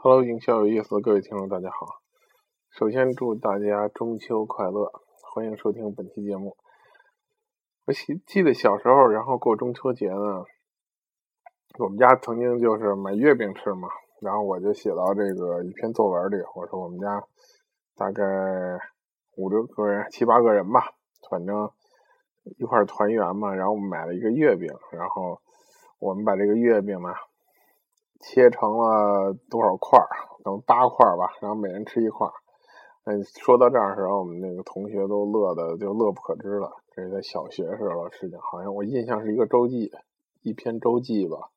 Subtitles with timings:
[0.00, 1.98] Hello，营销有意思，各位听众大家好。
[2.70, 4.92] 首先祝大家中秋快乐，
[5.34, 6.56] 欢迎收听本期节目。
[7.84, 10.44] 我记记得小时候，然后过中秋节呢，
[11.80, 13.88] 我们家曾经就是买月饼吃嘛，
[14.20, 17.20] 然后我就写到这个一篇作文里，我说我们家
[17.96, 18.22] 大概
[19.36, 20.94] 五六个人、七八个人吧，
[21.28, 21.68] 反正
[22.56, 25.40] 一块团圆嘛，然后我们买了一个月饼，然后
[25.98, 27.12] 我们把这个月饼呢。
[28.20, 30.08] 切成了多少块儿？
[30.44, 32.32] 等八块儿吧，然后每人吃一块儿。
[33.04, 36.70] 嗯，说到这儿的时候，我们那个同学都乐的就乐不可支了。
[36.94, 39.92] 这是在小学时候的事情，好像我印象是一个周记，
[40.42, 41.50] 一篇周记吧。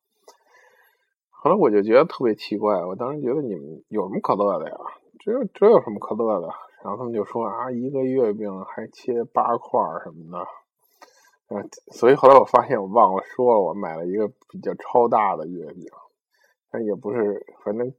[1.30, 4.76] 后来我就觉得特别奇怪，我当时觉得你们有什么可乐的呀？
[5.18, 6.48] 这这有什么可乐的？
[6.82, 10.46] 然后他们就说啊，一个月饼还切八块儿什么的。
[11.92, 15.86] 所以后来我发现我忘了说了，我买了一个比较超大的月饼。
[16.72, 17.92] 但也不是，反正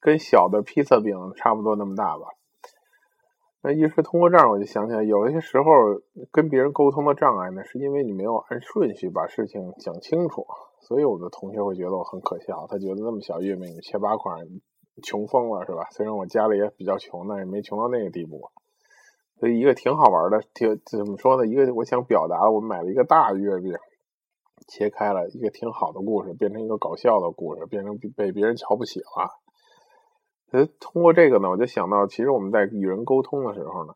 [0.00, 2.24] 跟小的披萨饼差不多那么大吧。
[3.64, 5.64] 那一是通过这儿，我就想起来，有一些时候
[6.32, 10.44] 跟别人沟通的障碍呢，是因为你没有按顺序把事情讲清楚，
[10.80, 12.66] 所以我的同学会觉得我很可笑。
[12.68, 14.32] 他觉得那么小月饼你切八块，
[15.04, 15.86] 穷疯了是吧？
[15.92, 18.50] 虽然我家里也比较穷，但也没穷到那个地步。
[19.38, 21.46] 所以一个挺好玩的，挺怎么说呢？
[21.46, 23.74] 一个我想表达，我买了一个大月饼。
[24.68, 29.40] 切开了一个挺好的故事，变成一个搞笑的故事，变成被别人瞧不起了。
[30.52, 33.94] 呃，通过这个呢，我就想到，其实我们在与人沟通的时候呢，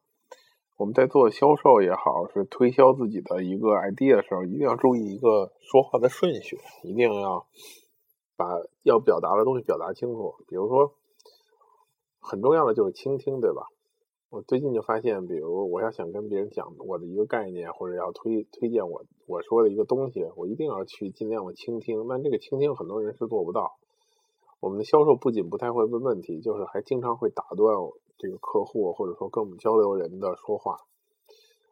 [0.78, 7.46] 我们在做销售也好，是推销自己的一个 idea 的时候，一定要注意一个说话的顺序，一定要
[8.36, 8.46] 把
[8.82, 10.34] 要表达的东西表达清楚。
[10.48, 10.94] 比如说，
[12.20, 13.66] 很重要的就是倾听，对吧？
[14.28, 22.08] 我最近就发现，比如我要想跟别人讲我的一个概念，或者要推推荐我我说的一个东西，我一定要去尽量的倾听。
[22.08, 23.76] 但这个倾听很多人是做不到。
[24.58, 27.76] 我们的销售不仅不太会问问题，就是还经常会打断
[28.18, 30.78] 这个客户或者说跟我们交流人的说话。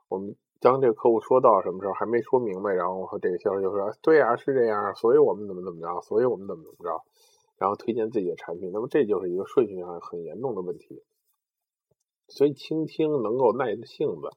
[0.08, 7.02] 我们当这个客户说到什么时候还没说明白，然后这个销售就说：“对呀，是这样，所以我们怎么怎么着，所以我们怎么怎么着。”
[7.58, 8.70] 然后推荐自己的产品。
[8.72, 11.02] 那么这就是一个顺序上很严重的问题。
[12.26, 14.30] 所以，倾听能够耐着性子，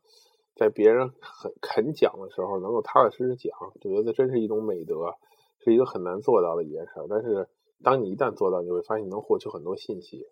[0.56, 5.16] 在别人很肯讲的时候，能够踏踏实实讲，我觉得真是一种美德，
[5.60, 6.92] 是一个很难做到的一件事。
[7.10, 7.48] 但是，
[7.82, 10.28] 当你一旦做到，你会发现能获取很多信息。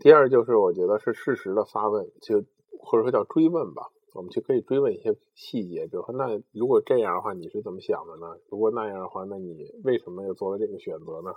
[0.00, 2.44] 第二，就是我觉得是适时的发问，就
[2.80, 8.36] 或者说叫追问吧，我们就可以追问一些细节，比如说，那如果这样的话，你是怎么想的呢？
[8.50, 11.34] 如果那样的话，那你为什么又做了这个选择呢？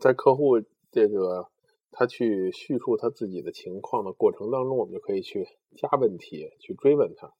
[0.00, 1.48] 在客户这个。
[1.96, 5.46] 他去叙述他自己的情况的过程当中，我们就可以去
[5.76, 7.32] 加问题，去追问他，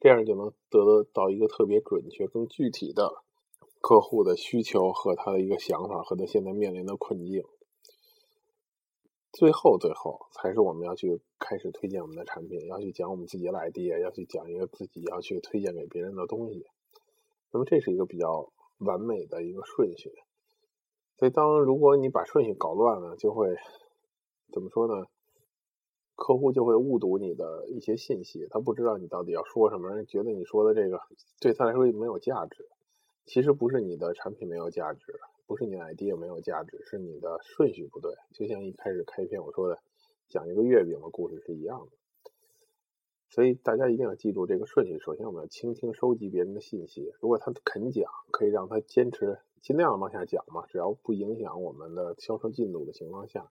[0.00, 3.22] 这样就能得到一个特别准确、更具体的
[3.80, 7.44] 客户的需求和他的一个想法和他现在面临的困境。
[9.32, 16.66] 最后，最后才是我们要去开始推荐我们的产品，要去讲我们自己的 idea，要去讲一个自己要去推荐给别人的东西。
[17.50, 20.12] 那么，这是一个比较完美的一个顺序。
[21.22, 23.56] 所以，当如果你把顺序搞乱了，就会。
[24.52, 25.06] 怎么说呢？
[26.16, 31.00] 客户就会误读你的一些信息，他不知道你到底要说什么，觉得你说的这个
[31.40, 32.68] 对他来说没有价值。
[33.24, 38.12] 其实不是你的产品没有价值，不是你的 idea 没有价值，是你的顺序不对。
[38.32, 39.78] 就像一开始开篇我说的，
[40.28, 42.32] 讲一个月饼的故事是一样的。
[43.28, 44.98] 所以大家一定要记住这个顺序。
[44.98, 47.12] 首先，我们要倾听、收集别人的信息。
[47.20, 53.48] 如果他肯讲，可以让他坚持，尽量往下讲嘛，只要不影响我们的销售进度的情况下。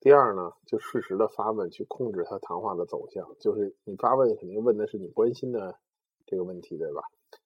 [0.00, 3.36] 第二呢，就适时的发问，去控制他谈话的走向。
[3.38, 5.78] 就是你发问，肯定问的是你关心的
[6.26, 7.02] 这个问题，对吧？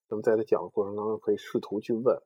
[0.08, 2.22] 那么在他讲的过程当中，可以试图去问，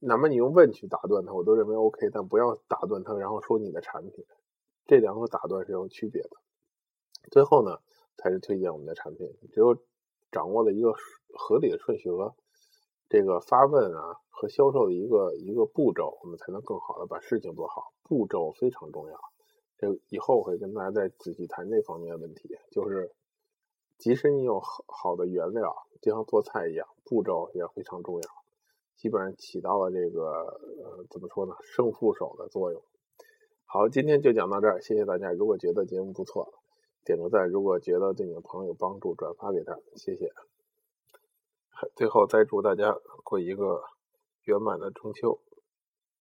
[0.00, 2.10] 哪怕你用问去打断他，我都认为 OK。
[2.10, 4.24] 但不要打断他，然后说你的产品，
[4.84, 6.30] 这两个打断是有区别的。
[7.30, 7.78] 最后呢，
[8.16, 9.32] 才是推荐我们的产品。
[9.52, 9.78] 只有
[10.32, 10.92] 掌握了一个
[11.38, 12.34] 合理的顺序和
[13.08, 14.20] 这个发问啊。
[14.36, 17.92] 和销售的一个一个步骤，我们才能更好的把事情做好。
[18.02, 19.16] 步骤非常重要，
[19.78, 22.58] 这以后会跟大家再仔细谈这方面的问题。
[22.72, 23.14] 就是，
[23.96, 28.28] 即使你有好好的原料，就像做菜一样，步骤也非常重要，
[28.96, 32.82] 基本上起到了这个呃怎么说呢，胜负手的作用。
[33.66, 35.30] 好，今天就讲到这儿，谢谢大家。
[35.30, 36.52] 如果觉得节目不错，
[37.04, 40.32] 点个赞；如果觉得对你的朋友有帮助，转发给他，谢谢。
[41.94, 43.94] 最后再祝大家过一个。
[44.44, 45.40] 圆满的中秋。